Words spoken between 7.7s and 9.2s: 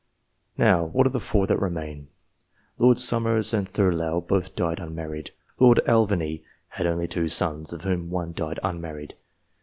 of whom one died unmarried.